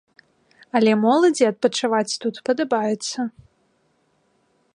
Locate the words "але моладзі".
0.79-1.47